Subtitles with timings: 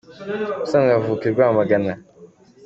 [0.57, 1.91] Ubusanzwe avuka i Rwamagana.